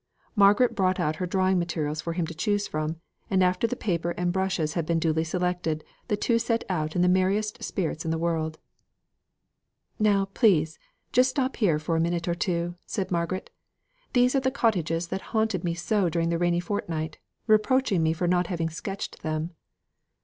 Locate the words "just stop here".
11.11-11.77